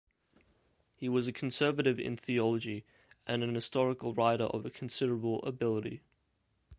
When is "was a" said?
1.07-1.31